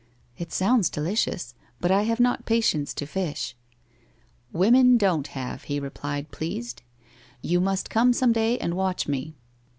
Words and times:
''It 0.39 0.51
sounds 0.51 0.89
delicious. 0.89 1.53
But 1.79 1.91
I 1.91 2.01
have 2.09 2.19
not 2.19 2.47
patience 2.47 2.91
to 2.95 3.05
fish.'' 3.05 3.55
Women 4.67 4.97
don't 4.97 5.27
have,' 5.27 5.65
he 5.65 5.79
replied, 5.79 6.31
pleased.' 6.31 6.81
You 7.43 7.61
must 7.61 7.91
come 7.91 8.11
some 8.11 8.31
day 8.31 8.57
and 8.57 8.73
watch 8.73 9.07
me.' 9.07 9.35